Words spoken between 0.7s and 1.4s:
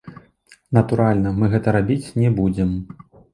Натуральна,